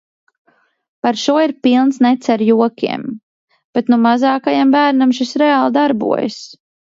[1.07, 3.03] Par šo ir pilns nets ar jokiem.
[3.79, 6.41] Bet nu mazākajam bērnam šis reāli darbojas.